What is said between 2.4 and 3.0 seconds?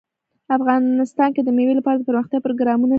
پروګرامونه شته.